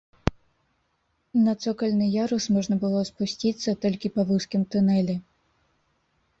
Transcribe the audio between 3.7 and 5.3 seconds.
толькі па вузкім тунэлі.